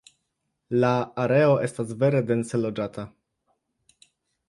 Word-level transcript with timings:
La 0.83 0.93
areo 1.25 1.53
estas 1.67 1.93
vere 2.01 2.25
dense 2.33 2.63
loĝata. 2.65 3.09